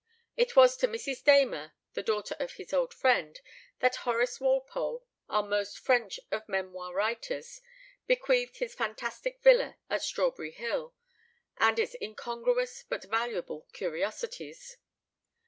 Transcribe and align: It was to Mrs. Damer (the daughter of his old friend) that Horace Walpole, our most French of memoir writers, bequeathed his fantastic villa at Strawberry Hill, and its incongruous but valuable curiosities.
It 0.35 0.55
was 0.55 0.77
to 0.77 0.87
Mrs. 0.87 1.23
Damer 1.23 1.73
(the 1.93 2.01
daughter 2.01 2.35
of 2.39 2.53
his 2.53 2.73
old 2.73 2.91
friend) 2.91 3.39
that 3.81 3.97
Horace 3.97 4.39
Walpole, 4.39 5.05
our 5.29 5.43
most 5.43 5.77
French 5.77 6.19
of 6.31 6.49
memoir 6.49 6.91
writers, 6.91 7.61
bequeathed 8.07 8.57
his 8.57 8.73
fantastic 8.73 9.39
villa 9.43 9.77
at 9.91 10.01
Strawberry 10.01 10.53
Hill, 10.53 10.95
and 11.59 11.77
its 11.77 11.95
incongruous 12.01 12.83
but 12.89 13.03
valuable 13.03 13.67
curiosities. 13.73 14.77